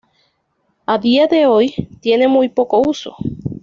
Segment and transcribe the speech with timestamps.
[0.87, 3.15] A día de hoy, tiene muy poco uso.